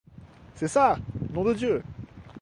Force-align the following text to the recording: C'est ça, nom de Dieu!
C'est 0.55 0.67
ça, 0.67 0.97
nom 1.31 1.43
de 1.43 1.53
Dieu! 1.53 1.83